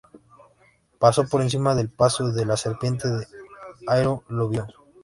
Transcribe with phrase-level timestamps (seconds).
[0.97, 3.07] Paso por encima del paso de la serpiente,
[3.87, 4.65] e Iroh lo vio.